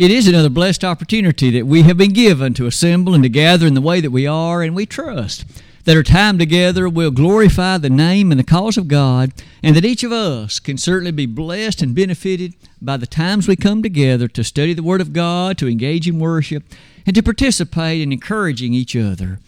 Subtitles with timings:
[0.00, 3.66] It is another blessed opportunity that we have been given to assemble and to gather
[3.66, 5.44] in the way that we are, and we trust
[5.84, 9.30] that our time together will glorify the name and the cause of God,
[9.62, 13.56] and that each of us can certainly be blessed and benefited by the times we
[13.56, 16.64] come together to study the Word of God, to engage in worship,
[17.04, 19.38] and to participate in encouraging each other.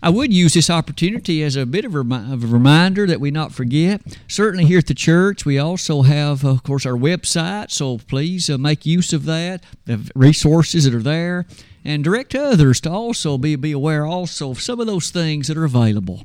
[0.00, 3.32] I would use this opportunity as a bit of a, of a, reminder that we
[3.32, 4.00] not forget.
[4.28, 8.56] Certainly, here at the church, we also have, of course, our website, so please uh,
[8.58, 11.46] make use of that, the resources that are there,
[11.84, 15.56] and direct others to also be, be aware also of some of those things that
[15.56, 16.22] are available.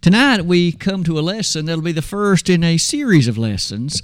[0.00, 4.02] Tonight, we come to a lesson that'll be the first in a series of lessons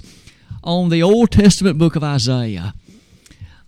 [0.63, 2.73] on the Old Testament book of Isaiah.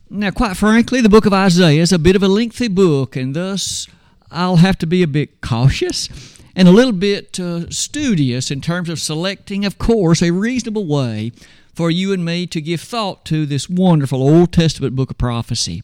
[0.10, 3.36] Now, quite frankly, the book of Isaiah is a bit of a lengthy book, and
[3.36, 3.88] thus
[4.32, 6.10] I'll have to be a bit cautious
[6.56, 11.32] and a little bit uh, studious in terms of selecting, of course, a reasonable way
[11.74, 15.84] for you and me to give thought to this wonderful Old Testament book of prophecy.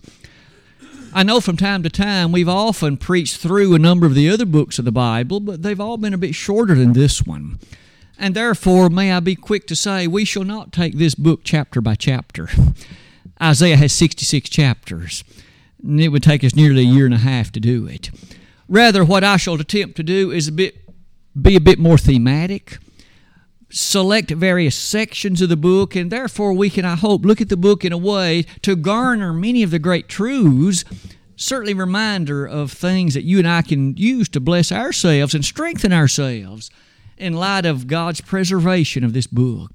[1.13, 4.47] I know from time to time we've often preached through a number of the other
[4.47, 7.59] books of the Bible, but they've all been a bit shorter than this one.
[8.17, 11.81] And therefore, may I be quick to say, we shall not take this book chapter
[11.81, 12.49] by chapter.
[13.39, 15.23] Isaiah has 66 chapters
[15.83, 18.09] and it would take us nearly a year and a half to do it.
[18.67, 20.75] Rather, what I shall attempt to do is a bit,
[21.39, 22.77] be a bit more thematic,
[23.69, 27.57] select various sections of the book, and therefore we can, I hope, look at the
[27.57, 30.85] book in a way to garner many of the great truths,
[31.35, 35.91] certainly reminder of things that you and I can use to bless ourselves and strengthen
[35.91, 36.71] ourselves
[37.17, 39.71] in light of God's preservation of this book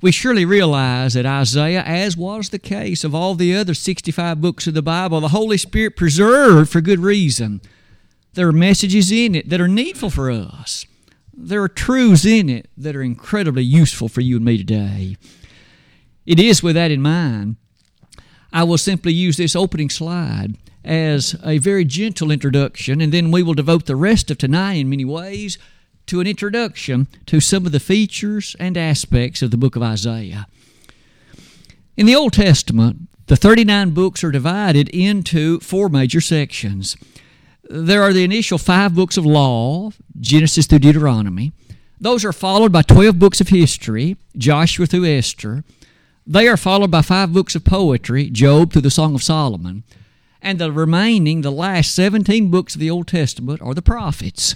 [0.00, 4.66] we surely realize that Isaiah, as was the case of all the other 65 books
[4.66, 7.60] of the Bible, the Holy Spirit preserved for good reason.
[8.34, 10.86] There are messages in it that are needful for us.
[11.34, 15.16] There are truths in it that are incredibly useful for you and me today.
[16.26, 17.56] It is with that in mind,
[18.52, 23.42] I will simply use this opening slide as a very gentle introduction, and then we
[23.42, 25.58] will devote the rest of tonight in many ways
[26.08, 30.46] to an introduction to some of the features and aspects of the book of Isaiah.
[31.96, 36.96] In the Old Testament, the 39 books are divided into four major sections.
[37.62, 41.52] There are the initial five books of law, Genesis through Deuteronomy.
[42.00, 45.64] Those are followed by 12 books of history, Joshua through Esther.
[46.26, 49.82] They are followed by five books of poetry, Job through the Song of Solomon.
[50.40, 54.54] And the remaining, the last 17 books of the Old Testament, are the prophets.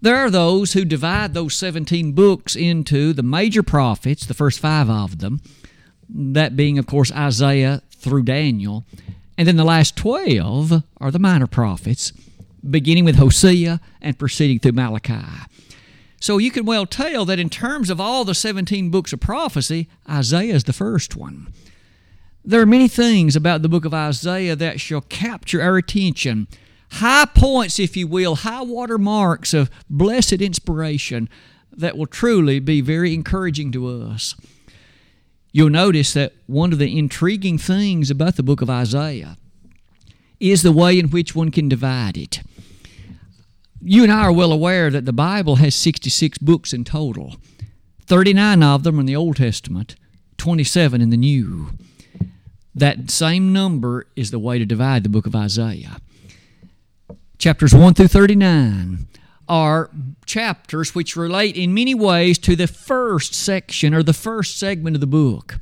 [0.00, 4.88] There are those who divide those 17 books into the major prophets, the first five
[4.88, 5.40] of them,
[6.08, 8.84] that being, of course, Isaiah through Daniel.
[9.36, 12.12] And then the last 12 are the minor prophets,
[12.68, 15.24] beginning with Hosea and proceeding through Malachi.
[16.20, 19.88] So you can well tell that in terms of all the 17 books of prophecy,
[20.08, 21.52] Isaiah is the first one.
[22.44, 26.48] There are many things about the book of Isaiah that shall capture our attention
[26.92, 31.28] high points, if you will, high water marks of blessed inspiration
[31.72, 34.34] that will truly be very encouraging to us.
[35.52, 39.38] You'll notice that one of the intriguing things about the book of Isaiah
[40.40, 42.40] is the way in which one can divide it.
[43.80, 47.36] You and I are well aware that the Bible has 66 books in total.
[48.06, 49.94] 39 of them in the Old Testament,
[50.36, 51.70] 27 in the New.
[52.74, 56.00] That same number is the way to divide the book of Isaiah
[57.38, 59.06] chapters 1 through 39
[59.48, 59.90] are
[60.26, 65.00] chapters which relate in many ways to the first section or the first segment of
[65.00, 65.58] the book.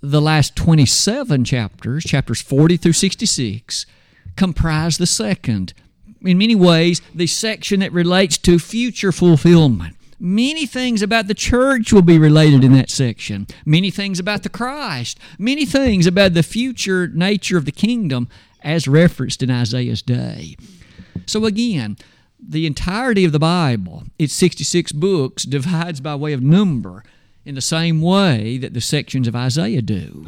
[0.00, 3.84] The last 27 chapters, chapters 40 through 66,
[4.36, 5.74] comprise the second.
[6.22, 9.96] In many ways, the section that relates to future fulfillment.
[10.20, 13.46] Many things about the church will be related in that section.
[13.64, 15.18] Many things about the Christ.
[15.38, 18.28] Many things about the future nature of the kingdom
[18.62, 20.56] as referenced in Isaiah's day.
[21.26, 21.96] So again,
[22.40, 27.04] the entirety of the Bible, its 66 books, divides by way of number
[27.44, 30.26] in the same way that the sections of Isaiah do.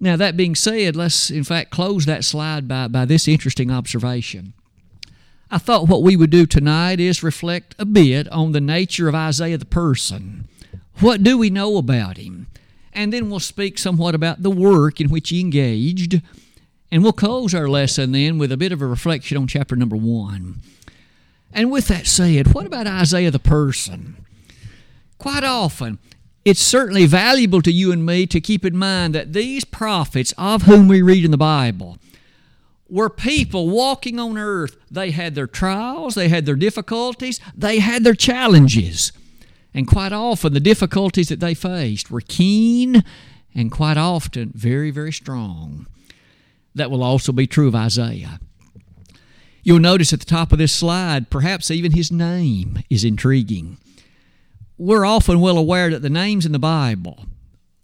[0.00, 4.52] Now, that being said, let's in fact close that slide by, by this interesting observation.
[5.50, 9.14] I thought what we would do tonight is reflect a bit on the nature of
[9.14, 10.48] Isaiah the person.
[11.00, 12.48] What do we know about him?
[12.92, 16.20] And then we'll speak somewhat about the work in which he engaged
[16.94, 19.96] and we'll close our lesson then with a bit of a reflection on chapter number
[19.96, 20.60] one.
[21.52, 24.24] And with that said, what about Isaiah the person?
[25.18, 25.98] Quite often,
[26.44, 30.62] it's certainly valuable to you and me to keep in mind that these prophets, of
[30.62, 31.98] whom we read in the Bible,
[32.88, 34.76] were people walking on earth.
[34.88, 39.10] They had their trials, they had their difficulties, they had their challenges.
[39.74, 43.02] And quite often, the difficulties that they faced were keen
[43.52, 45.88] and quite often very, very strong.
[46.74, 48.40] That will also be true of Isaiah.
[49.62, 53.78] You'll notice at the top of this slide, perhaps even his name is intriguing.
[54.76, 57.26] We're often well aware that the names in the Bible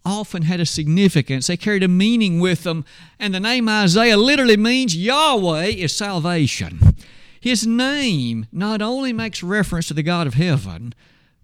[0.04, 1.46] often had a significance.
[1.46, 2.84] They carried a meaning with them,
[3.19, 6.96] and the name Isaiah literally means Yahweh is salvation.
[7.40, 10.94] His name not only makes reference to the God of heaven,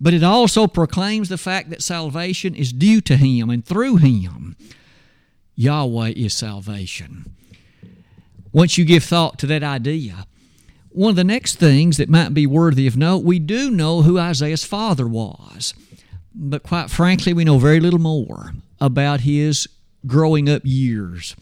[0.01, 4.57] but it also proclaims the fact that salvation is due to Him and through Him.
[5.57, 7.35] Yahweh is salvation.
[8.53, 10.27] Once you give thought to that idea,
[10.91, 14.19] one of the next things that might be worthy of note, we do know who
[14.19, 15.75] Isaiah's father was.
[16.35, 19.67] But quite frankly, we know very little more about his
[20.07, 21.35] growing up years.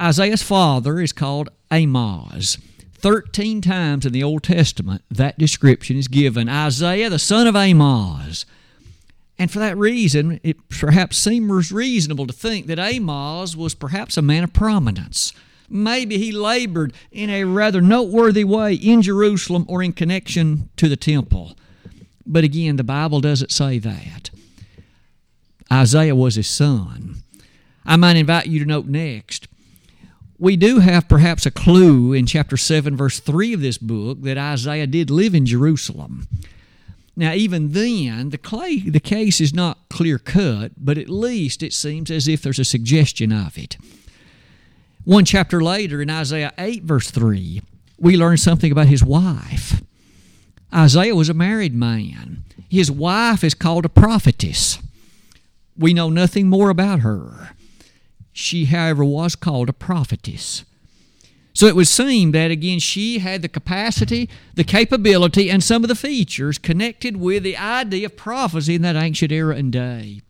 [0.00, 2.58] Isaiah's father is called Amoz.
[2.94, 8.46] Thirteen times in the Old Testament, that description is given Isaiah, the son of Amoz.
[9.38, 14.22] And for that reason, it perhaps seems reasonable to think that Amoz was perhaps a
[14.22, 15.32] man of prominence.
[15.68, 20.96] Maybe he labored in a rather noteworthy way in Jerusalem or in connection to the
[20.96, 21.56] temple.
[22.26, 24.30] But again, the Bible doesn't say that.
[25.70, 27.22] Isaiah was his son.
[27.84, 29.48] I might invite you to note next
[30.38, 34.38] we do have perhaps a clue in chapter 7, verse 3 of this book that
[34.38, 36.28] Isaiah did live in Jerusalem.
[37.18, 41.72] Now, even then, the, clay, the case is not clear cut, but at least it
[41.72, 43.76] seems as if there's a suggestion of it.
[45.02, 47.60] One chapter later, in Isaiah 8, verse 3,
[47.98, 49.82] we learn something about his wife.
[50.72, 52.44] Isaiah was a married man.
[52.70, 54.78] His wife is called a prophetess.
[55.76, 57.50] We know nothing more about her.
[58.32, 60.64] She, however, was called a prophetess.
[61.58, 65.88] So it would seem that, again, she had the capacity, the capability, and some of
[65.88, 70.20] the features connected with the idea of prophecy in that ancient era and day.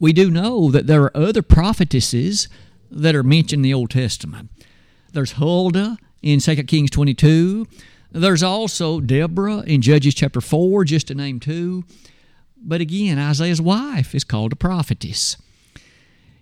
[0.00, 2.48] We do know that there are other prophetesses
[2.90, 4.50] that are mentioned in the Old Testament.
[5.12, 7.68] There's Huldah in 2 Kings 22.
[8.10, 11.84] There's also Deborah in Judges chapter 4, just to name two.
[12.56, 15.36] But again, Isaiah's wife is called a prophetess.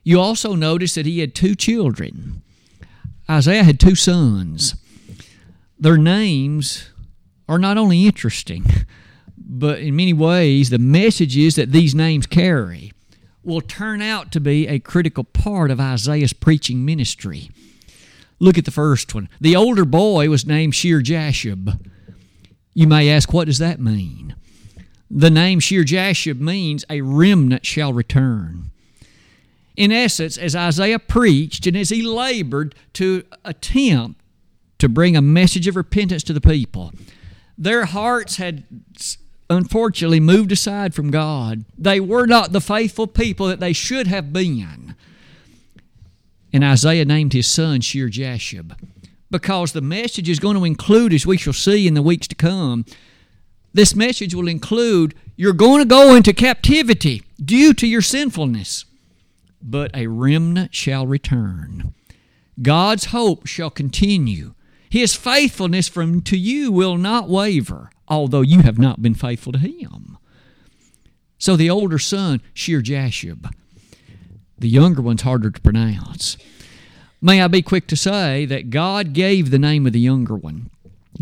[0.02, 2.40] You also notice that he had two children.
[3.30, 4.74] Isaiah had two sons.
[5.78, 6.90] Their names
[7.48, 8.64] are not only interesting,
[9.38, 12.92] but in many ways, the messages that these names carry
[13.44, 17.50] will turn out to be a critical part of Isaiah's preaching ministry.
[18.38, 19.28] Look at the first one.
[19.40, 21.78] The older boy was named Shear Jashub.
[22.74, 24.34] You may ask, what does that mean?
[25.08, 28.71] The name Shear Jashub means a remnant shall return.
[29.76, 34.20] In essence, as Isaiah preached and as he labored to attempt
[34.78, 36.92] to bring a message of repentance to the people,
[37.56, 38.64] their hearts had
[39.48, 41.64] unfortunately moved aside from God.
[41.76, 44.94] They were not the faithful people that they should have been.
[46.52, 48.76] And Isaiah named his son Shear Jashub
[49.30, 52.34] because the message is going to include, as we shall see in the weeks to
[52.34, 52.84] come,
[53.72, 58.84] this message will include you're going to go into captivity due to your sinfulness
[59.62, 61.94] but a remnant shall return.
[62.60, 64.54] God's hope shall continue.
[64.90, 69.58] His faithfulness from to you will not waver, although you have not been faithful to
[69.58, 70.18] him.
[71.38, 73.50] So the older son, Shear Jashub.
[74.58, 76.36] The younger one's harder to pronounce.
[77.20, 80.70] May I be quick to say that God gave the name of the younger one.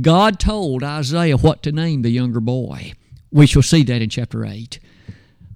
[0.00, 2.92] God told Isaiah what to name the younger boy.
[3.30, 4.78] We shall see that in chapter 8.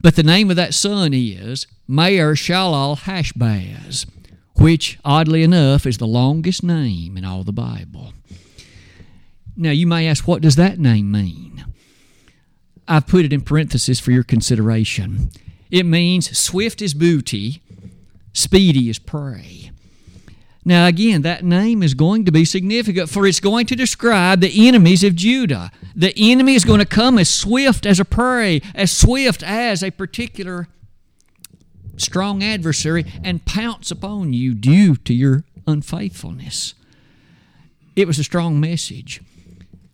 [0.04, 4.04] But the name of that son is Maher Shalal Hashbaz,
[4.54, 8.12] which, oddly enough, is the longest name in all the Bible.
[9.56, 11.64] Now, you may ask, what does that name mean?
[12.86, 15.30] I've put it in parentheses for your consideration.
[15.70, 17.62] It means swift is booty,
[18.34, 19.70] speedy is prey.
[20.64, 24.66] Now, again, that name is going to be significant, for it's going to describe the
[24.66, 25.70] enemies of Judah.
[25.94, 29.90] The enemy is going to come as swift as a prey, as swift as a
[29.90, 30.68] particular
[31.96, 36.74] strong adversary, and pounce upon you due to your unfaithfulness.
[37.94, 39.20] It was a strong message.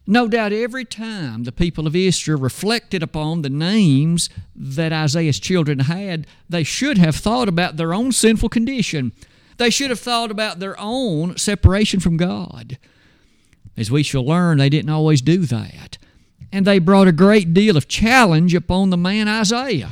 [0.06, 5.80] No doubt every time the people of Israel reflected upon the names that Isaiah's children
[5.80, 9.12] had, they should have thought about their own sinful condition
[9.60, 12.78] they should have thought about their own separation from God.
[13.76, 15.98] As we shall learn, they didn't always do that.
[16.50, 19.90] And they brought a great deal of challenge upon the man Isaiah.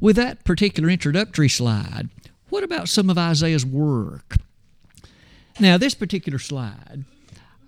[0.00, 2.10] With that particular introductory slide,
[2.48, 4.36] what about some of Isaiah's work?
[5.58, 7.06] Now, this particular slide,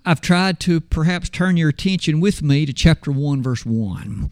[0.06, 4.30] I've tried to perhaps turn your attention with me to chapter 1, verse 1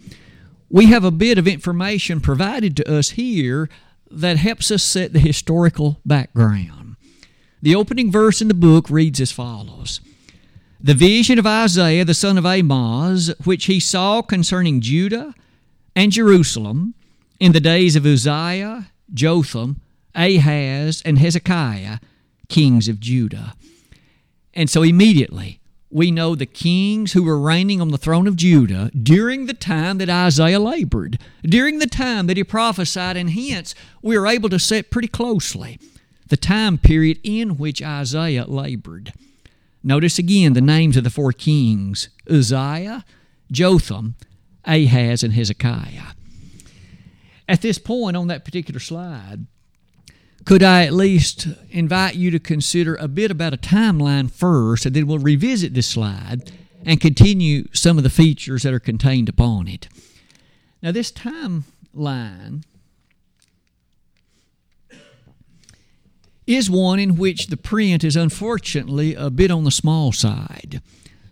[0.69, 3.69] we have a bit of information provided to us here
[4.11, 6.97] that helps us set the historical background.
[7.63, 10.01] The opening verse in the book reads as follows
[10.81, 15.35] The vision of Isaiah the son of Amoz, which he saw concerning Judah
[15.95, 16.95] and Jerusalem
[17.41, 19.81] in the days of Uzziah, Jotham,
[20.15, 21.99] Ahaz, and Hezekiah,
[22.49, 23.55] kings of Judah.
[24.55, 25.61] And so immediately
[25.97, 29.97] we know the kings who were reigning on the throne of Judah during the time
[29.97, 34.59] that Isaiah labored, during the time that he prophesied, and hence we are able to
[34.59, 35.79] set pretty closely
[36.27, 39.15] the time period in which Isaiah labored.
[39.83, 43.03] Notice again the names of the four kings Uzziah,
[43.51, 44.17] Jotham,
[44.67, 46.13] Ahaz, and Hezekiah.
[47.49, 49.47] At this point on that particular slide,
[50.47, 54.95] could I at least invite you to consider a bit about a timeline first, and
[54.95, 56.53] then we'll revisit this slide
[56.85, 59.89] and continue some of the features that are contained upon it.
[60.81, 62.63] Now, this timeline
[66.47, 70.81] is one in which the print is unfortunately a bit on the small side.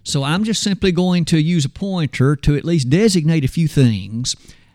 [0.03, 3.69] So I'm just simply going to use a pointer to at least designate a few
[3.69, 4.35] things,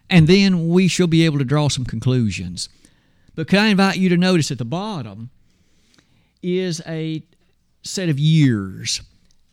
[0.10, 2.70] and then we shall be able to draw some conclusions.
[3.40, 5.30] But can I invite you to notice at the bottom
[6.44, 7.24] is a
[7.84, 9.02] set of years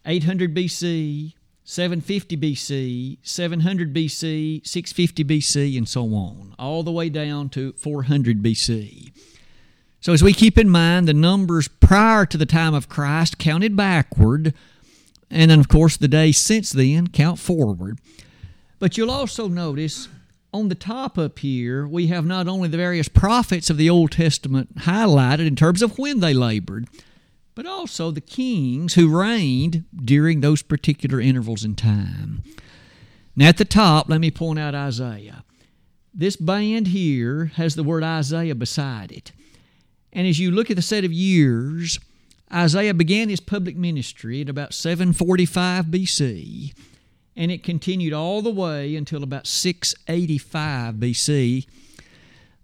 [0.04, 7.48] 800 BC, 750 BC, 700 BC, 650 BC, and so on, all the way down
[7.50, 9.12] to 400 BC.
[10.00, 13.76] So, as we keep in mind the numbers prior to the time of Christ counted
[13.76, 14.52] backward,
[15.30, 18.00] and then, of course, the days since then count forward.
[18.80, 20.08] But you'll also notice
[20.52, 24.12] on the top up here, we have not only the various prophets of the Old
[24.12, 26.88] Testament highlighted in terms of when they labored,
[27.54, 32.42] but also the kings who reigned during those particular intervals in time.
[33.34, 35.44] Now, at the top, let me point out Isaiah.
[36.14, 39.32] This band here has the word Isaiah beside it.
[40.12, 41.98] And as you look at the set of years,
[42.52, 46.72] Isaiah began his public ministry at about 745 BC
[47.36, 51.66] and it continued all the way until about 685 BC.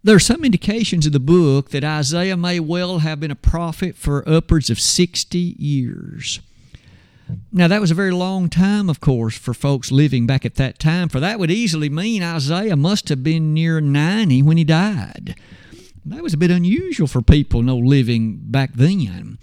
[0.02, 3.96] There are some indications in the book that Isaiah may well have been a prophet
[3.96, 6.40] for upwards of 60 years.
[7.52, 10.78] Now, that was a very long time, of course, for folks living back at that
[10.78, 15.36] time, for that would easily mean Isaiah must have been near 90 when he died.
[16.04, 19.38] That was a bit unusual for people no living back then.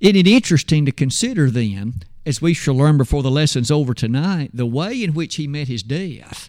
[0.00, 4.66] It interesting to consider then as we shall learn before the lesson's over tonight, the
[4.66, 6.48] way in which he met his death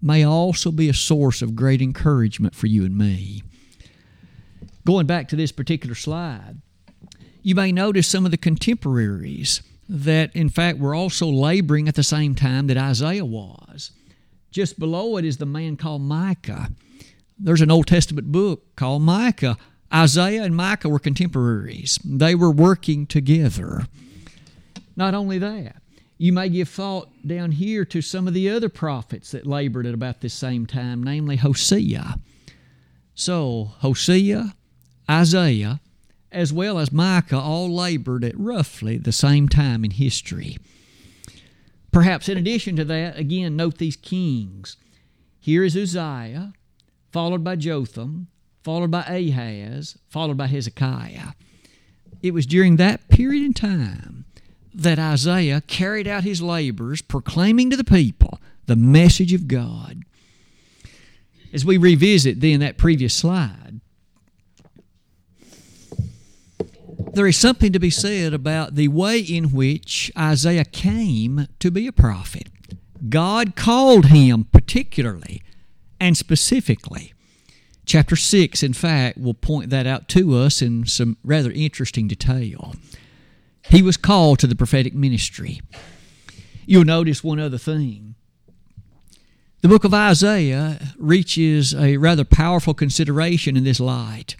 [0.00, 3.42] may also be a source of great encouragement for you and me.
[4.86, 6.60] Going back to this particular slide,
[7.42, 12.02] you may notice some of the contemporaries that, in fact, were also laboring at the
[12.02, 13.92] same time that Isaiah was.
[14.50, 16.70] Just below it is the man called Micah.
[17.38, 19.56] There's an Old Testament book called Micah.
[19.92, 23.86] Isaiah and Micah were contemporaries, they were working together.
[24.98, 25.76] Not only that,
[26.18, 29.94] you may give thought down here to some of the other prophets that labored at
[29.94, 32.18] about this same time, namely Hosea.
[33.14, 34.56] So, Hosea,
[35.08, 35.80] Isaiah,
[36.32, 40.56] as well as Micah all labored at roughly the same time in history.
[41.92, 44.76] Perhaps in addition to that, again, note these kings.
[45.38, 46.54] Here is Uzziah,
[47.12, 48.26] followed by Jotham,
[48.64, 51.34] followed by Ahaz, followed by Hezekiah.
[52.20, 54.24] It was during that period in time
[54.74, 60.02] that Isaiah carried out his labors proclaiming to the people the message of God.
[61.52, 63.80] As we revisit then that previous slide,
[67.14, 71.86] there is something to be said about the way in which Isaiah came to be
[71.86, 72.48] a prophet.
[73.08, 75.42] God called him particularly
[75.98, 77.14] and specifically.
[77.86, 82.74] Chapter 6, in fact, will point that out to us in some rather interesting detail.
[83.70, 85.60] He was called to the prophetic ministry.
[86.66, 88.14] You'll notice one other thing.
[89.60, 94.36] The book of Isaiah reaches a rather powerful consideration in this light.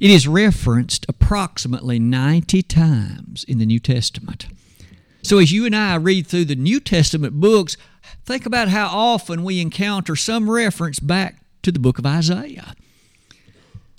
[0.00, 4.46] It is referenced approximately 90 times in the New Testament.
[5.22, 7.76] So, as you and I read through the New Testament books,
[8.24, 12.74] think about how often we encounter some reference back to the book of Isaiah.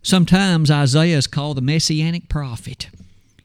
[0.02, 2.90] Sometimes Isaiah is called the messianic prophet.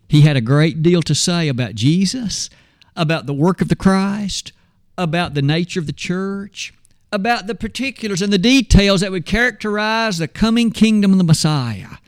[0.08, 2.48] He had a great deal to say about Jesus,
[2.94, 4.52] about the work of the Christ,
[4.96, 6.72] about the nature of the church,
[7.12, 11.98] about the particulars and the details that would characterize the coming kingdom of the Messiah.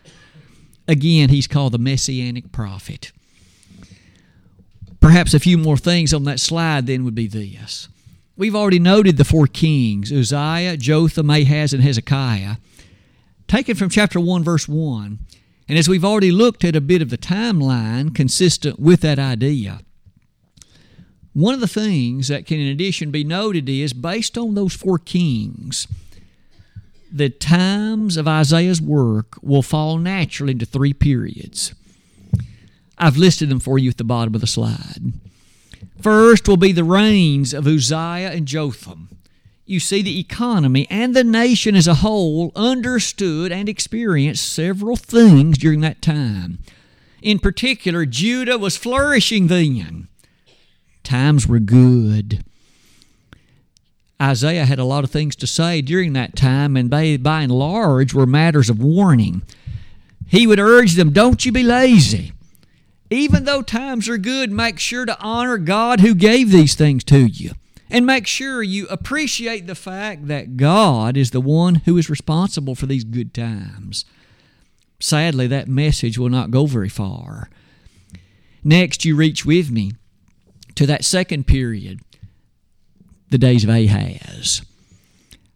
[0.86, 3.12] Again, he's called the Messianic prophet.
[5.00, 7.88] Perhaps a few more things on that slide then would be this.
[8.36, 12.56] we've already noted the four kings Uzziah, Jotham, Ahaz, and Hezekiah,
[13.46, 15.18] taken from chapter 1, verse 1.
[15.68, 19.80] And as we've already looked at a bit of the timeline consistent with that idea,
[21.34, 24.98] one of the things that can, in addition, be noted is based on those four
[24.98, 25.86] kings,
[27.12, 31.74] the times of Isaiah's work will fall naturally into three periods.
[32.96, 35.12] I've listed them for you at the bottom of the slide.
[36.00, 39.17] First will be the reigns of Uzziah and Jotham.
[39.68, 45.58] You see, the economy and the nation as a whole understood and experienced several things
[45.58, 46.60] during that time.
[47.20, 50.08] In particular, Judah was flourishing then.
[51.04, 52.42] Times were good.
[54.20, 57.52] Isaiah had a lot of things to say during that time, and they, by and
[57.52, 59.42] large, were matters of warning.
[60.26, 62.32] He would urge them, Don't you be lazy.
[63.10, 67.26] Even though times are good, make sure to honor God who gave these things to
[67.26, 67.52] you.
[67.90, 72.74] And make sure you appreciate the fact that God is the one who is responsible
[72.74, 74.04] for these good times.
[75.00, 77.48] Sadly, that message will not go very far.
[78.62, 79.92] Next, you reach with me
[80.74, 82.00] to that second period,
[83.30, 84.62] the days of Ahaz.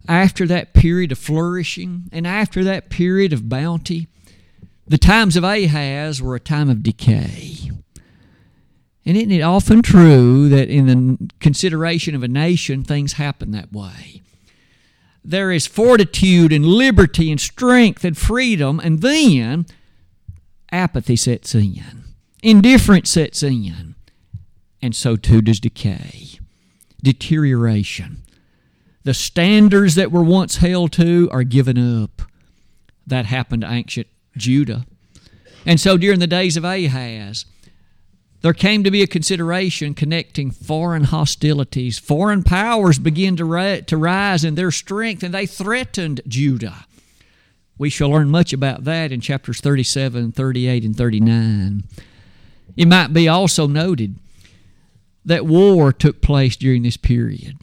[0.08, 4.08] After that period of flourishing and after that period of bounty,
[4.86, 7.70] the times of Ahaz were a time of decay.
[9.04, 13.72] And isn't it often true that in the consideration of a nation, things happen that
[13.72, 14.22] way?
[15.24, 19.66] There is fortitude and liberty and strength and freedom, and then
[20.70, 22.04] apathy sets in,
[22.42, 23.94] indifference sets in,
[24.80, 26.38] and so too does decay,
[27.02, 28.22] deterioration.
[29.04, 32.22] The standards that were once held to are given up.
[33.06, 34.06] That happened to ancient
[34.36, 34.86] Judah.
[35.66, 37.46] And so during the days of Ahaz,
[38.42, 41.98] there came to be a consideration connecting foreign hostilities.
[41.98, 46.86] Foreign powers began to, to rise in their strength, and they threatened Judah.
[47.78, 51.84] We shall learn much about that in chapters 37, 38, and 39.
[52.76, 54.16] It might be also noted
[55.24, 57.58] that war took place during this period.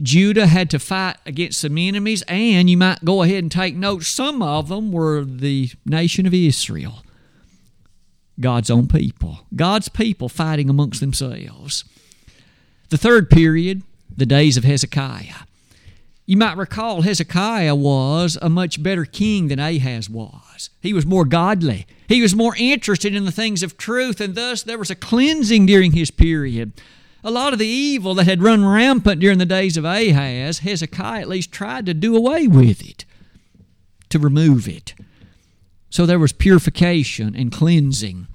[0.00, 4.02] Judah had to fight against some enemies, and you might go ahead and take note,
[4.04, 7.02] some of them were the nation of Israel,
[8.42, 9.46] God's own people.
[9.56, 11.84] God's people fighting amongst themselves.
[12.90, 13.82] The third period,
[14.14, 15.46] the days of Hezekiah.
[16.26, 20.70] You might recall Hezekiah was a much better king than Ahaz was.
[20.80, 21.86] He was more godly.
[22.06, 25.66] He was more interested in the things of truth, and thus there was a cleansing
[25.66, 26.72] during his period.
[27.24, 31.22] A lot of the evil that had run rampant during the days of Ahaz, Hezekiah
[31.22, 33.04] at least tried to do away with it,
[34.10, 34.94] to remove it.
[35.90, 38.26] So there was purification and cleansing.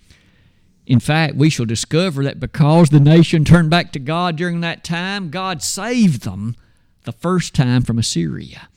[0.87, 4.85] In fact, we shall discover that because the nation turned back to God during that
[4.85, 6.55] time, God saved them
[7.03, 8.69] the first time from Assyria.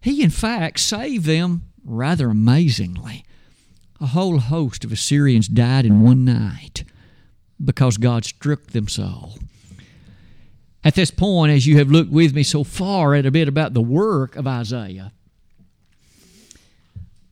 [0.00, 3.26] He, in fact, saved them rather amazingly.
[4.00, 6.84] A whole host of Assyrians died in one night
[7.62, 9.32] because God struck them so.
[10.82, 13.74] At this point, as you have looked with me so far at a bit about
[13.74, 15.12] the work of Isaiah,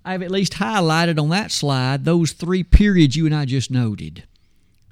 [0.05, 4.25] I've at least highlighted on that slide those three periods you and I just noted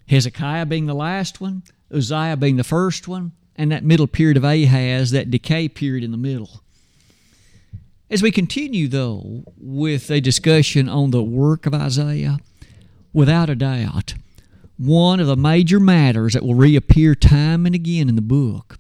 [0.08, 4.44] Hezekiah being the last one, Uzziah being the first one, and that middle period of
[4.44, 6.62] Ahaz, that decay period in the middle.
[8.10, 12.38] As we continue, though, with a discussion on the work of Isaiah,
[13.12, 14.14] without a doubt,
[14.78, 18.78] one of the major matters that will reappear time and again in the book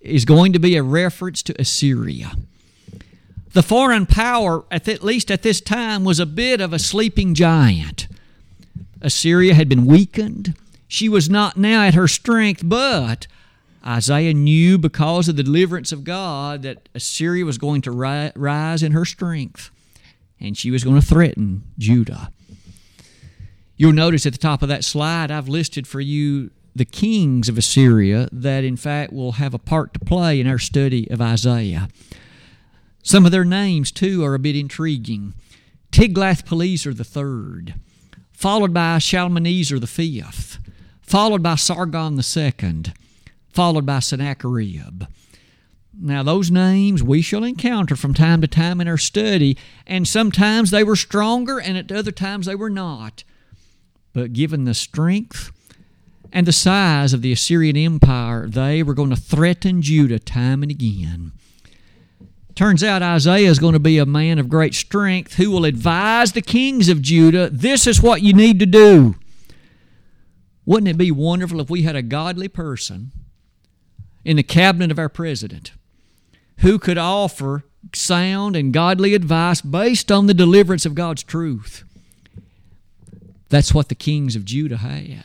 [0.00, 2.32] is going to be a reference to Assyria.
[3.52, 8.08] The foreign power, at least at this time, was a bit of a sleeping giant.
[9.00, 10.54] Assyria had been weakened.
[10.88, 13.26] She was not now at her strength, but
[13.84, 18.92] Isaiah knew because of the deliverance of God that Assyria was going to rise in
[18.92, 19.70] her strength
[20.40, 22.30] and she was going to threaten Judah.
[23.76, 27.58] You'll notice at the top of that slide, I've listed for you the kings of
[27.58, 31.88] Assyria that, in fact, will have a part to play in our study of Isaiah.
[33.02, 35.34] Some of their names, too, are a bit intriguing.
[35.90, 37.74] Tiglath-Pileser III,
[38.32, 40.22] followed by Shalmaneser V,
[41.02, 42.82] followed by Sargon II,
[43.52, 45.04] followed by Sennacherib.
[45.94, 50.70] Now, those names we shall encounter from time to time in our study, and sometimes
[50.70, 53.24] they were stronger, and at other times they were not.
[54.14, 55.52] But given the strength
[56.32, 60.70] and the size of the Assyrian Empire, they were going to threaten Judah time and
[60.70, 61.32] again.
[62.54, 66.32] Turns out Isaiah is going to be a man of great strength who will advise
[66.32, 69.16] the kings of Judah this is what you need to do.
[70.64, 73.12] Wouldn't it be wonderful if we had a godly person
[74.24, 75.72] in the cabinet of our president
[76.58, 81.84] who could offer sound and godly advice based on the deliverance of God's truth.
[83.48, 85.24] That's what the kings of Judah had.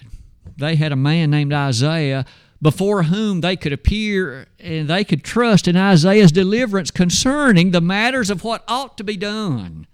[0.57, 2.25] They had a man named Isaiah
[2.61, 8.29] before whom they could appear and they could trust in Isaiah's deliverance concerning the matters
[8.29, 9.87] of what ought to be done.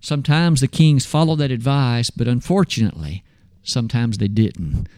[0.00, 3.22] Sometimes the kings followed that advice, but unfortunately,
[3.62, 4.88] sometimes they didn't.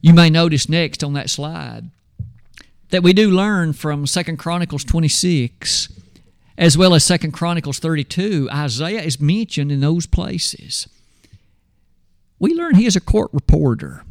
[0.00, 1.90] You may notice next on that slide
[2.90, 5.88] that we do learn from Second Chronicles 26
[6.58, 10.88] as well as Second Chronicles 32, Isaiah is mentioned in those places.
[12.38, 14.04] We learn he is a court reporter.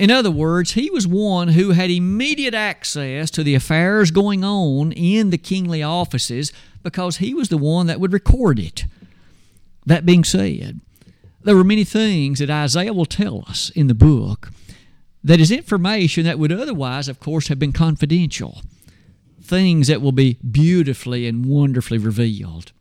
[0.00, 4.92] In other words, he was one who had immediate access to the affairs going on
[4.92, 8.86] in the kingly offices because he was the one that would record it.
[9.84, 10.80] That being said,
[11.42, 14.50] there were many things that Isaiah will tell us in the book
[15.22, 18.62] that is information that would otherwise, of course, have been confidential.
[19.42, 22.72] Things that will be beautifully and wonderfully revealed.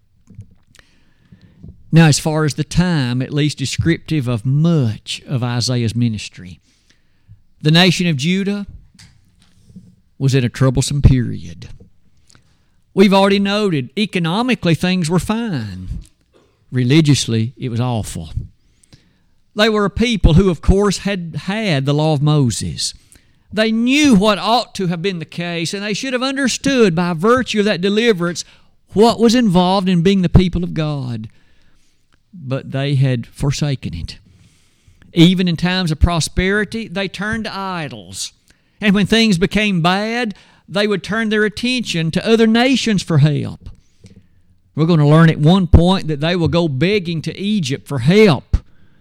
[1.92, 6.62] Now, as far as the time, at least descriptive of much of Isaiah's ministry,
[7.62, 8.66] the nation of Judah
[10.18, 11.70] was in a troublesome period.
[12.94, 15.88] We've already noted economically things were fine.
[16.72, 18.30] Religiously, it was awful.
[19.56, 22.94] They were a people who, of course, had had the law of Moses.
[23.52, 27.14] They knew what ought to have been the case, and they should have understood by
[27.14, 28.46] virtue of that deliverance
[28.94, 31.30] what was involved in being the people of God.
[32.34, 34.20] But they had forsaken it.
[35.14, 38.34] Even in times of prosperity, they turned to idols.
[38.82, 40.36] And when things became bad,
[40.68, 43.70] they would turn their attention to other nations for help.
[44.76, 48.00] We're going to learn at one point that they will go begging to Egypt for
[48.00, 48.58] help.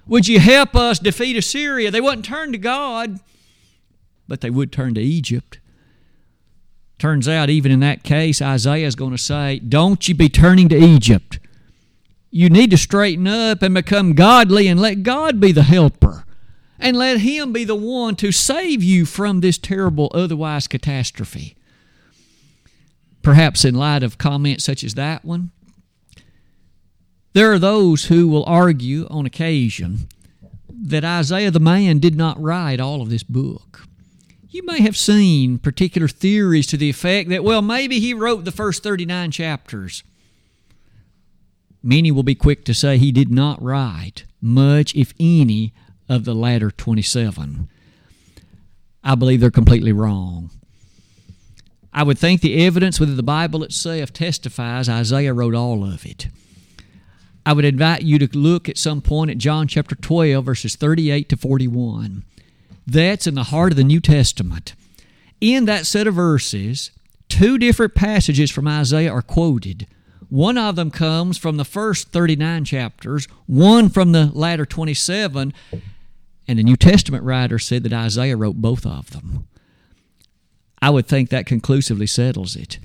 [0.07, 1.90] Would you help us defeat Assyria?
[1.90, 3.21] They wouldn't turn to God,
[4.27, 5.61] but they would turn to Egypt.
[6.99, 10.68] Turns out, even in that case, Isaiah is going to say, Don't you be turning
[10.71, 11.38] to Egypt.
[12.30, 16.24] You need to straighten up and become godly and let God be the helper.
[16.78, 21.56] And let Him be the one to save you from this terrible, otherwise catastrophe.
[23.22, 25.50] Perhaps in light of comments such as that one,
[27.32, 30.08] there are those who will argue on occasion
[30.70, 33.86] that Isaiah the man did not write all of this book.
[34.50, 38.52] You may have seen particular theories to the effect that, well, maybe he wrote the
[38.52, 40.02] first 39 chapters.
[41.88, 45.72] Many will be quick to say he did not write much, if any,
[46.07, 47.66] of the latter 27.
[49.03, 50.51] I believe they're completely wrong.
[51.90, 56.29] I would think the evidence within the Bible itself testifies Isaiah wrote all of it.
[57.46, 61.31] I would invite you to look at some point at John chapter 12, verses 38
[61.31, 62.22] to 41.
[62.87, 64.74] That's in the heart of the New Testament.
[65.40, 66.90] In that set of verses,
[67.31, 69.87] two different passages from Isaiah are quoted.
[70.28, 75.54] One of them comes from the first 39 chapters, one from the latter 27,
[76.46, 79.48] and the New Testament writer said that Isaiah wrote both of them.
[80.80, 82.78] I would think that conclusively settles it.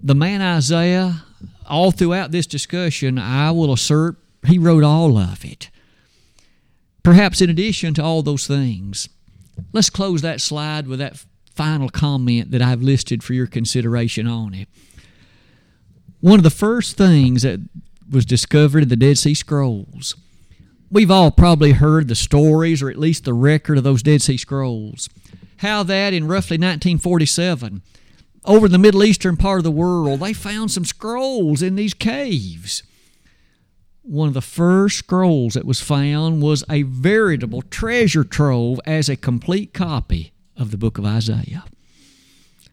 [0.00, 1.24] The man Isaiah,
[1.68, 4.16] all throughout this discussion, I will assert
[4.46, 5.70] he wrote all of it.
[7.02, 9.08] Perhaps in addition to all those things,
[9.72, 14.54] let's close that slide with that final comment that I've listed for your consideration on
[14.54, 14.68] it.
[16.24, 17.60] One of the first things that
[18.10, 20.16] was discovered in the Dead Sea Scrolls,
[20.90, 24.38] we've all probably heard the stories or at least the record of those Dead Sea
[24.38, 25.10] Scrolls.
[25.58, 27.82] How that in roughly 1947,
[28.46, 31.92] over in the Middle Eastern part of the world, they found some scrolls in these
[31.92, 32.82] caves.
[34.00, 39.16] One of the first scrolls that was found was a veritable treasure trove as a
[39.16, 41.64] complete copy of the book of Isaiah.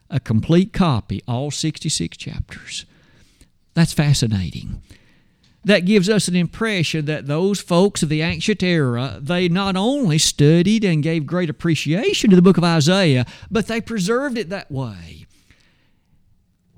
[0.10, 2.86] A complete copy, all 66 chapters.
[3.74, 4.82] That's fascinating.
[5.64, 10.18] That gives us an impression that those folks of the ancient era, they not only
[10.18, 14.72] studied and gave great appreciation to the book of Isaiah, but they preserved it that
[14.72, 15.28] way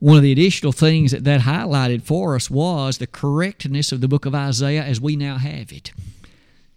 [0.03, 4.07] one of the additional things that that highlighted for us was the correctness of the
[4.09, 5.93] book of Isaiah as we now have it.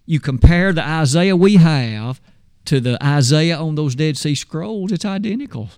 [0.04, 2.20] You compare the Isaiah we have
[2.66, 5.70] to the Isaiah on those Dead Sea Scrolls, it's identical.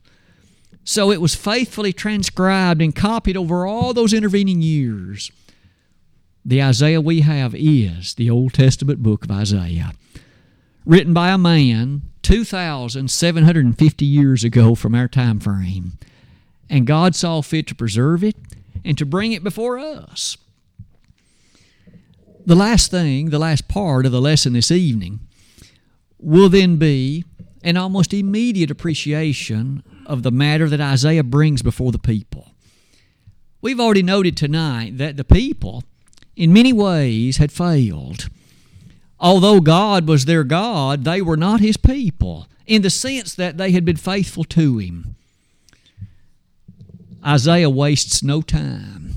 [0.88, 5.31] So it was faithfully transcribed and copied over all those intervening years.
[6.46, 9.92] The Isaiah we have is the Old Testament book of Isaiah,
[10.87, 15.98] written by a man 2,750 years ago from our time frame
[16.70, 18.37] and God saw fit to preserve it
[18.83, 20.38] and to bring it before us.
[22.46, 25.20] The last thing, the last part of the lesson this evening
[26.18, 27.27] will then be
[27.62, 32.53] an almost immediate appreciation of the matter that Isaiah brings before the people.
[33.61, 35.85] We've already noted tonight that the people,
[36.37, 38.29] in many ways, had failed.
[39.21, 43.73] Although God was their God, they were not His people in the sense that they
[43.73, 45.16] had been faithful to Him.
[47.27, 49.14] Isaiah wastes no time.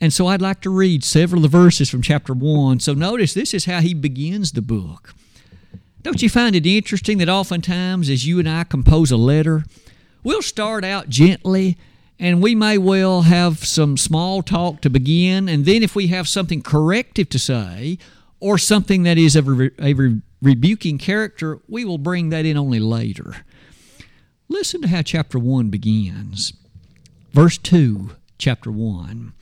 [0.00, 2.80] And so I'd like to read several of the verses from chapter 1.
[2.80, 5.14] So notice this is how he begins the book.
[6.08, 9.64] Don't you find it interesting that oftentimes as you and I compose a letter,
[10.24, 11.76] we'll start out gently
[12.18, 16.26] and we may well have some small talk to begin, and then if we have
[16.26, 17.98] something corrective to say
[18.40, 22.56] or something that is of a, a re- rebuking character, we will bring that in
[22.56, 23.44] only later.
[24.48, 26.54] Listen to how chapter 1 begins.
[27.34, 29.34] Verse 2, chapter 1.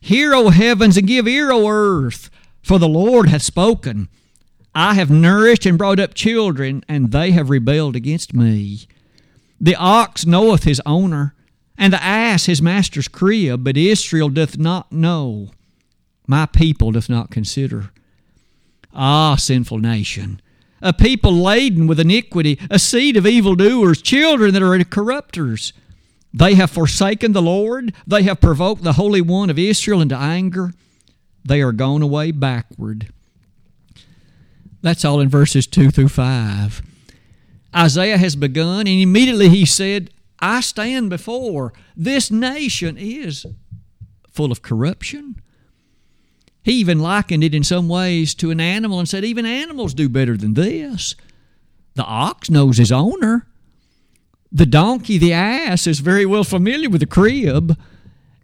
[0.00, 2.30] Hear, O heavens, and give ear, O earth,
[2.64, 4.08] for the Lord hath spoken.
[4.74, 8.86] I have nourished and brought up children, and they have rebelled against me.
[9.60, 11.34] The ox knoweth his owner,
[11.78, 15.50] and the ass his master's crib, but Israel doth not know.
[16.26, 17.90] My people doth not consider.
[18.92, 20.40] Ah, sinful nation,
[20.82, 25.72] a people laden with iniquity, a seed of evildoers, children that are corrupters.
[26.32, 27.94] They have forsaken the Lord.
[28.06, 30.72] They have provoked the Holy One of Israel into anger.
[31.44, 33.12] They are gone away backward.
[34.84, 36.82] That's all in verses 2 through 5.
[37.74, 41.72] Isaiah has begun, and immediately he said, I stand before.
[41.96, 43.46] This nation is
[44.28, 45.40] full of corruption.
[46.62, 50.06] He even likened it in some ways to an animal and said, even animals do
[50.06, 51.14] better than this.
[51.94, 53.46] The ox knows his owner.
[54.52, 57.74] The donkey, the ass, is very well familiar with the crib.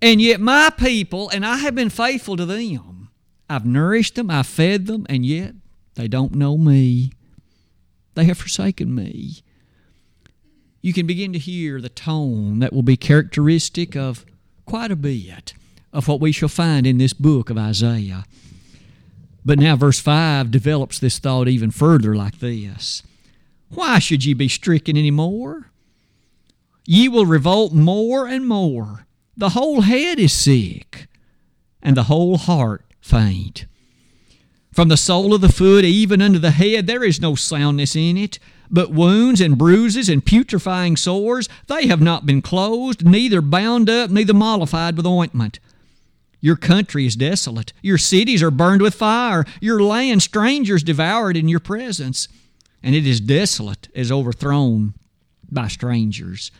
[0.00, 3.10] And yet, my people, and I have been faithful to them,
[3.50, 5.54] I've nourished them, I've fed them, and yet
[5.94, 7.12] they don't know me.
[8.14, 9.42] They have forsaken me
[10.82, 14.24] you can begin to hear the tone that will be characteristic of
[14.66, 15.52] quite a bit
[15.92, 18.24] of what we shall find in this book of Isaiah.
[19.44, 23.02] But now, verse 5 develops this thought even further like this
[23.70, 25.70] Why should ye be stricken any more?
[26.86, 29.06] Ye will revolt more and more.
[29.36, 31.08] The whole head is sick,
[31.82, 33.66] and the whole heart faint.
[34.72, 38.16] From the sole of the foot even unto the head, there is no soundness in
[38.16, 38.38] it
[38.70, 44.10] but wounds and bruises and putrefying sores, they have not been closed, neither bound up,
[44.10, 45.58] neither mollified with ointment.
[46.40, 47.72] Your country is desolate.
[47.82, 49.44] Your cities are burned with fire.
[49.60, 52.28] Your land strangers devoured in your presence.
[52.82, 54.94] And it is desolate as overthrown
[55.50, 56.50] by strangers.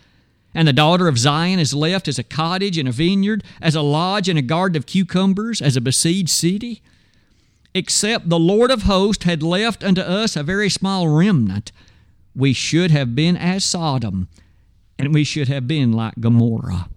[0.53, 3.81] And the daughter of Zion is left as a cottage and a vineyard, as a
[3.81, 6.83] lodge and a garden of cucumbers, as a besieged city.
[7.75, 11.71] Except the Lord of hosts had left unto us a very small remnant,
[12.35, 14.29] we should have been as Sodom,
[14.99, 16.89] and we should have been like Gomorrah.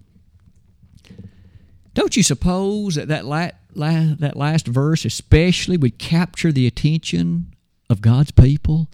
[1.94, 7.54] Don't you suppose that that, la- la- that last verse especially would capture the attention
[7.88, 8.88] of God's people?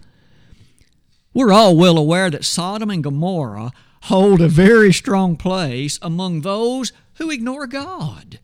[1.33, 3.71] We're all well aware that Sodom and Gomorrah
[4.03, 8.39] hold a very strong place among those who ignore God.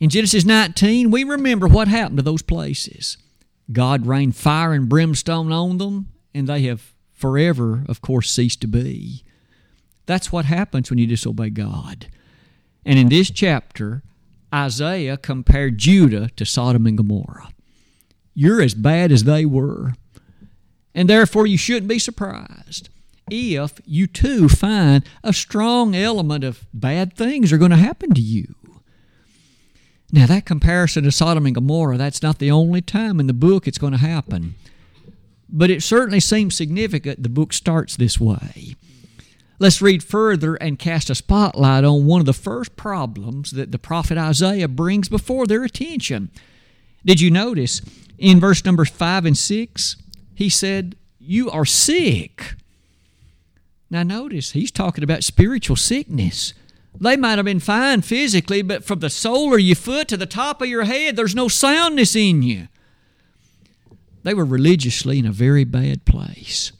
[0.00, 3.18] In Genesis 19, we remember what happened to those places.
[3.72, 8.68] God rained fire and brimstone on them, and they have forever, of course, ceased to
[8.68, 9.24] be.
[10.06, 12.06] That's what happens when you disobey God.
[12.86, 14.02] And in this chapter,
[14.54, 17.50] Isaiah compared Judah to Sodom and Gomorrah.
[18.34, 19.94] You're as bad as they were.
[20.94, 22.88] And therefore, you shouldn't be surprised
[23.30, 28.20] if you too find a strong element of bad things are going to happen to
[28.20, 28.54] you.
[30.10, 33.66] Now, that comparison to Sodom and Gomorrah, that's not the only time in the book
[33.68, 34.54] it's going to happen.
[35.50, 38.74] But it certainly seems significant the book starts this way.
[39.58, 43.78] Let's read further and cast a spotlight on one of the first problems that the
[43.78, 46.30] prophet Isaiah brings before their attention.
[47.04, 47.82] Did you notice
[48.18, 49.96] in verse number 5 and 6?
[50.34, 52.54] He said, You are sick.
[53.90, 56.54] Now, notice he's talking about spiritual sickness.
[57.00, 60.26] They might have been fine physically, but from the sole of your foot to the
[60.26, 62.68] top of your head, there's no soundness in you.
[64.24, 66.72] They were religiously in a very bad place.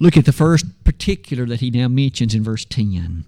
[0.00, 3.24] Look at the first particular that he now mentions in verse 10.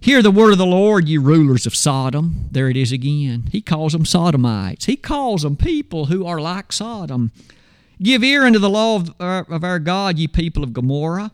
[0.00, 2.48] Hear the word of the Lord, you rulers of Sodom.
[2.52, 3.48] There it is again.
[3.50, 4.84] He calls them Sodomites.
[4.84, 7.32] He calls them people who are like Sodom.
[8.00, 11.32] Give ear unto the law of our, of our God, ye people of Gomorrah.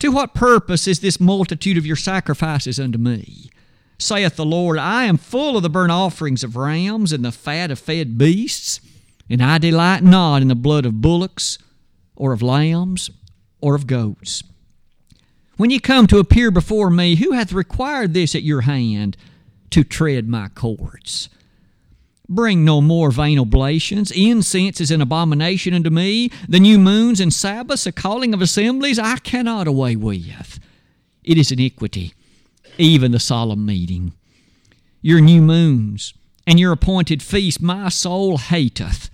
[0.00, 3.50] To what purpose is this multitude of your sacrifices unto me?
[3.98, 7.70] Saith the Lord, I am full of the burnt offerings of rams and the fat
[7.70, 8.80] of fed beasts
[9.30, 11.56] and I delight not in the blood of bullocks
[12.16, 13.10] or of lambs,
[13.62, 14.42] or of goats.
[15.56, 19.16] When ye come to appear before me, who hath required this at your hand
[19.70, 21.30] to tread my courts?
[22.30, 24.12] Bring no more vain oblations.
[24.12, 26.30] Incense is an abomination unto me.
[26.48, 30.60] The new moons and Sabbaths, a calling of assemblies, I cannot away with.
[31.24, 32.14] It is iniquity,
[32.78, 34.12] even the solemn meeting.
[35.02, 36.14] Your new moons
[36.46, 39.10] and your appointed feast my soul hateth.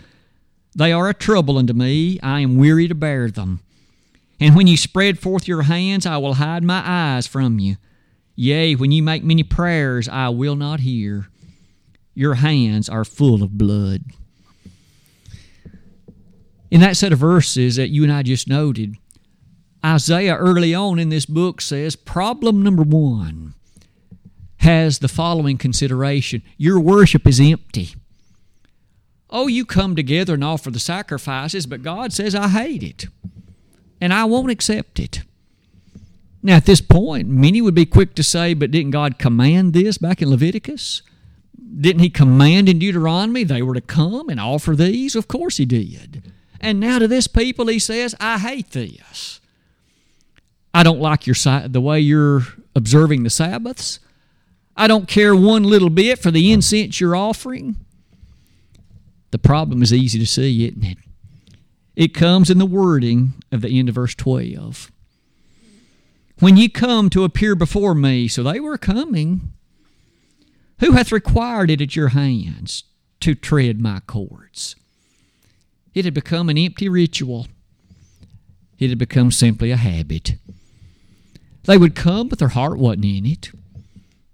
[0.75, 2.21] They are a trouble unto me.
[2.23, 3.61] I am weary to bear them.
[4.39, 7.77] And when you spread forth your hands, I will hide my eyes from you.
[8.35, 11.29] Yea, when you make many prayers, I will not hear
[12.17, 14.03] your hands are full of blood.
[16.71, 18.97] In that set of verses that you and I just noted,
[19.85, 23.55] Isaiah early on in this book says problem number one
[24.57, 27.95] has the following consideration Your worship is empty.
[29.29, 33.07] Oh, you come together and offer the sacrifices, but God says, I hate it,
[34.01, 35.23] and I won't accept it.
[36.43, 39.99] Now, at this point, many would be quick to say, but didn't God command this
[39.99, 41.03] back in Leviticus?
[41.79, 45.15] Didn't he command in Deuteronomy they were to come and offer these?
[45.15, 46.33] Of course he did.
[46.61, 49.41] And now to this people he says, I hate this.
[50.73, 51.37] I don't like your
[51.69, 52.43] the way you're
[52.75, 53.99] observing the Sabbaths.
[54.77, 57.77] I don't care one little bit for the incense you're offering.
[59.31, 60.99] The problem is easy to see, isn't it?
[61.95, 64.93] It comes in the wording of the end of verse 12.
[66.41, 69.53] When ye come to appear before me, so they were coming,
[70.81, 72.85] who hath required it at your hands
[73.21, 74.75] to tread my courts?
[75.95, 77.47] It had become an empty ritual.
[78.79, 80.35] It had become simply a habit.
[81.65, 83.51] They would come, but their heart wasn't in it.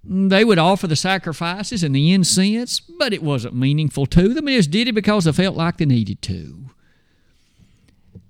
[0.04, 4.46] They would offer the sacrifices and the incense, but it wasn't meaningful to them.
[4.46, 6.66] They just did it because they felt like they needed to.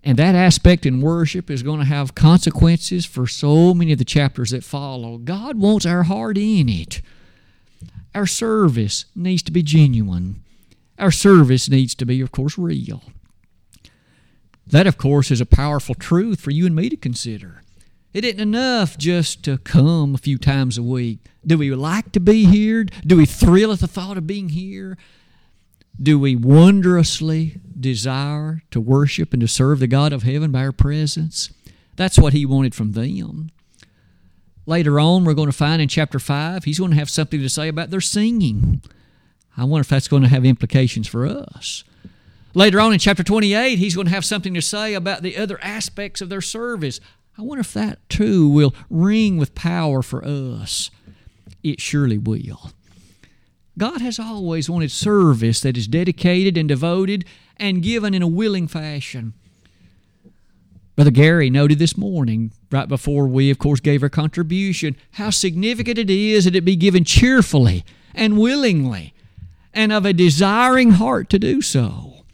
[0.05, 4.05] And that aspect in worship is going to have consequences for so many of the
[4.05, 5.17] chapters that follow.
[5.17, 7.01] God wants our heart in it.
[8.15, 10.43] Our service needs to be genuine.
[10.99, 13.03] Our service needs to be, of course, real.
[14.67, 17.63] That, of course, is a powerful truth for you and me to consider.
[18.13, 21.19] It isn't enough just to come a few times a week.
[21.47, 22.85] Do we like to be here?
[23.07, 24.99] Do we thrill at the thought of being here?
[26.01, 30.73] Do we wondrously desire to worship and to serve the God of heaven by our
[30.73, 31.51] presence?
[31.97, 33.51] That's what he wanted from them.
[34.65, 37.49] Later on, we're going to find in chapter 5, he's going to have something to
[37.49, 38.81] say about their singing.
[39.57, 41.85] I wonder if that's going to have implications for us.
[42.55, 45.59] Later on in chapter 28, he's going to have something to say about the other
[45.63, 47.01] aspects of their service.
[47.37, 50.91] I wonder if that too will ring with power for us.
[51.63, 52.73] It surely will.
[53.79, 57.25] God has always wanted service that is dedicated and devoted
[57.57, 59.33] and given in a willing fashion.
[60.95, 65.99] Brother Gary noted this morning, right before we, of course, gave our contribution, how significant
[65.99, 69.15] it is that it be given cheerfully and willingly
[69.75, 72.25] and of a desiring heart to do so.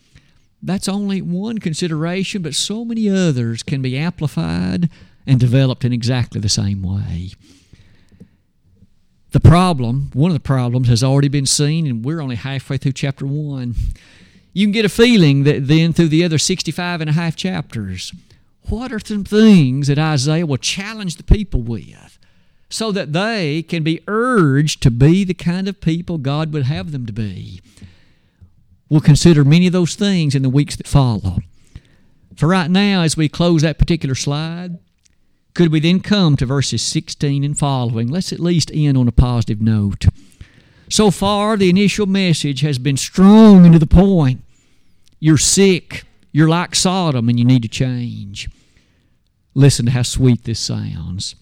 [0.62, 4.90] That's only one consideration, but so many others can be amplified
[5.26, 7.30] and developed in exactly the same way.
[9.30, 12.92] The problem, one of the problems, has already been seen, and we're only halfway through
[12.92, 13.74] chapter 1.
[14.52, 18.12] You can get a feeling that then through the other 65 and a half chapters,
[18.70, 22.18] what are some things that Isaiah will challenge the people with
[22.70, 26.92] so that they can be urged to be the kind of people God would have
[26.92, 27.60] them to be?
[28.88, 31.38] We'll consider many of those things in the weeks that follow.
[32.36, 34.78] For right now, as we close that particular slide,
[35.54, 38.08] could we then come to verses 16 and following?
[38.08, 40.06] Let's at least end on a positive note.
[40.88, 44.42] So far, the initial message has been strong and to the point.
[45.20, 46.04] You're sick.
[46.38, 48.48] You're like Sodom and you need to change.
[49.54, 51.34] Listen to how sweet this sounds.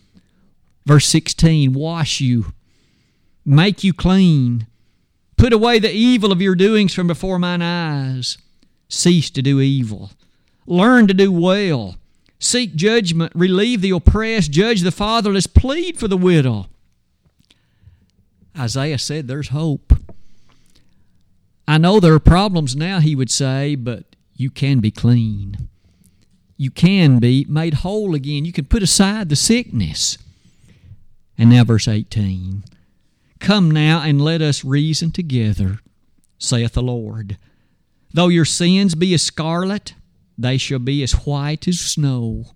[0.86, 2.54] Verse 16 Wash you,
[3.44, 4.66] make you clean,
[5.36, 8.38] put away the evil of your doings from before mine eyes.
[8.88, 10.12] Cease to do evil,
[10.64, 11.96] learn to do well,
[12.38, 16.68] seek judgment, relieve the oppressed, judge the fatherless, plead for the widow.
[18.58, 19.92] Isaiah said there's hope.
[21.68, 25.68] I know there are problems now, he would say, but you can be clean
[26.56, 28.44] you can be made whole again.
[28.44, 30.18] You can put aside the sickness.
[31.36, 32.64] And now, verse 18
[33.38, 35.80] Come now and let us reason together,
[36.38, 37.36] saith the Lord.
[38.14, 39.94] Though your sins be as scarlet,
[40.38, 42.46] they shall be as white as snow.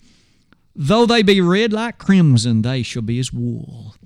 [0.75, 3.97] Though they be red like crimson, they shall be as wool.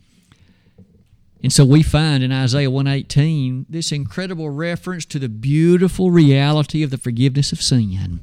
[1.45, 6.88] And so we find in Isaiah 118 this incredible reference to the beautiful reality of
[6.88, 8.20] the forgiveness of sin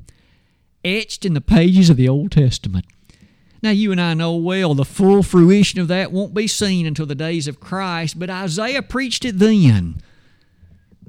[0.84, 2.84] etched in the pages of the Old Testament.
[3.62, 7.06] Now, you and I know well the full fruition of that won't be seen until
[7.06, 10.02] the days of Christ, but Isaiah preached it then.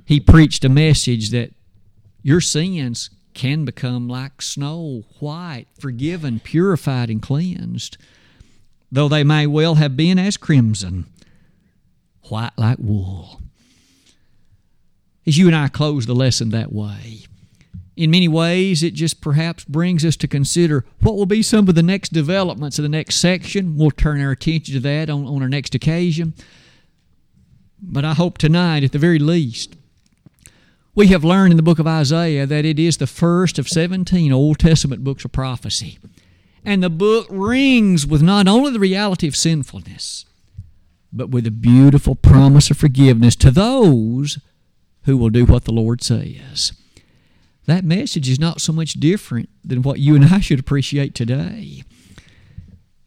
[0.05, 1.55] He preached a message that
[2.23, 7.97] your sins can become like snow, white, forgiven, purified, and cleansed,
[8.91, 11.07] though they may well have been as crimson,
[12.25, 13.41] white like wool.
[15.27, 17.27] As you and I close the lesson that way,
[17.97, 21.75] in many ways, it just perhaps brings us to consider what will be some of
[21.75, 23.77] the next developments of the next section.
[23.77, 26.35] We'll turn our attention to that on, on our next occasion.
[27.81, 29.77] But I hope tonight, at the very least,
[30.95, 34.33] we have learned in the book of Isaiah that it is the first of 17
[34.33, 35.99] Old Testament books of prophecy.
[36.65, 40.25] And the book rings with not only the reality of sinfulness,
[41.13, 44.39] but with a beautiful promise of forgiveness to those
[45.05, 46.73] who will do what the Lord says
[47.67, 51.85] that message is not so much different than what you and I should appreciate today.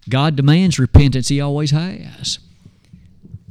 [0.08, 2.40] God demands repentance, He always has.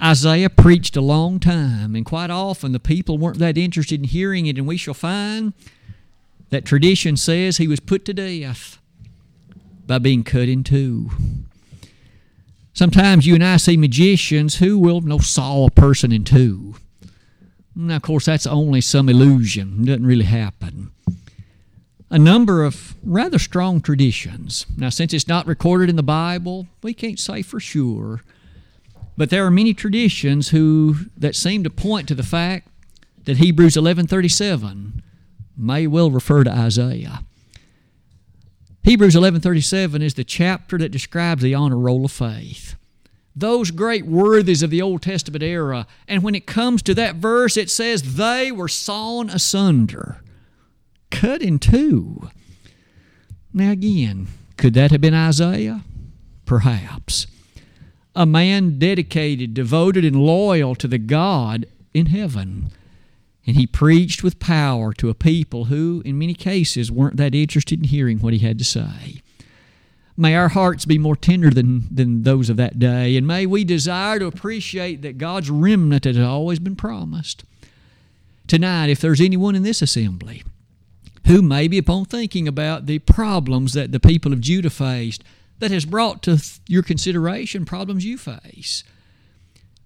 [0.03, 4.47] Isaiah preached a long time, and quite often the people weren't that interested in hearing
[4.47, 5.53] it, and we shall find
[6.51, 8.79] that tradition says he was put to death
[9.87, 11.11] by being cut in two.
[12.75, 16.75] Sometimes you and I see magicians who will no saw a person in two.
[17.77, 19.83] Now, of course, that's only some illusion.
[19.83, 20.91] It doesn't really happen.
[22.11, 24.66] A number of rather strong traditions.
[24.77, 28.22] Now, since it's not recorded in the Bible, we can't say for sure.
[29.16, 32.68] But there are many traditions who that seem to point to the fact
[33.25, 35.03] that Hebrews 11:37
[35.57, 37.22] may well refer to Isaiah.
[38.85, 42.76] Hebrews 11:37 is the chapter that describes the honor roll of faith
[43.37, 45.87] those great worthies of the Old Testament era.
[46.07, 50.22] And when it comes to that verse, it says, They were sawn asunder,
[51.11, 52.28] cut in two.
[53.53, 55.82] Now, again, could that have been Isaiah?
[56.45, 57.26] Perhaps.
[58.14, 62.70] A man dedicated, devoted, and loyal to the God in heaven.
[63.47, 67.79] And he preached with power to a people who, in many cases, weren't that interested
[67.79, 69.21] in hearing what he had to say.
[70.17, 73.65] May our hearts be more tender than, than those of that day, and may we
[73.65, 77.45] desire to appreciate that God's remnant has always been promised.
[78.47, 80.45] Tonight, if there's anyone in this assembly
[81.27, 85.25] who may be upon thinking about the problems that the people of Judah faced,
[85.59, 88.85] that has brought to your consideration problems you face,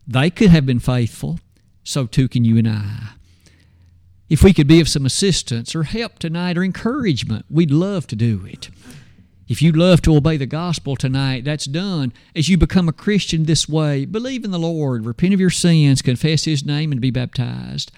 [0.06, 1.40] they could have been faithful,
[1.84, 3.10] so too can you and I.
[4.28, 8.16] If we could be of some assistance or help tonight or encouragement, we'd love to
[8.16, 8.68] do it.
[9.48, 13.44] If you'd love to obey the gospel tonight, that's done as you become a Christian
[13.44, 14.04] this way.
[14.04, 17.90] Believe in the Lord, repent of your sins, confess His name, and be baptized.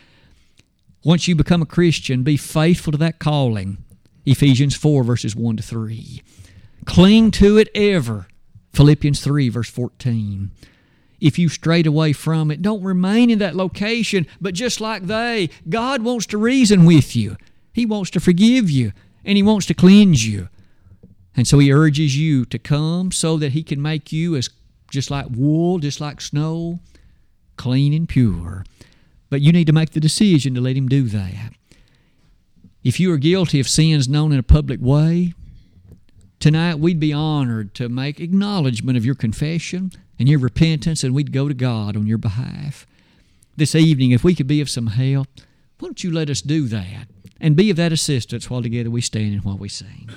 [1.03, 3.79] Once you become a Christian, be faithful to that calling.
[4.25, 6.23] Ephesians 4, verses 1 to 3.
[6.85, 8.29] Cling to it ever.
[8.73, 10.53] Philippians 3, verse 14.
[11.21, 15.51] If you strayed away from it, don't remain in that location, but just like they,
[15.69, 17.37] God wants to reason with you.
[17.73, 18.93] He wants to forgive you,
[19.25, 20.49] and He wants to cleanse you.
[21.37, 24.51] And so he urges you to come so that he can make you as
[24.91, 26.81] just like wool, just like snow,
[27.57, 28.65] clean and pure.
[29.29, 31.53] But you need to make the decision to let him do that.
[32.83, 35.35] If you are guilty of sins known in a public way,
[36.41, 41.33] tonight we'd be honored to make acknowledgement of your confession and your repentance, and we'd
[41.33, 42.87] go to God on your behalf.
[43.57, 45.27] This evening, if we could be of some help,
[45.79, 47.09] why don't you let us do that
[47.41, 50.11] and be of that assistance while together we stand and while we sing?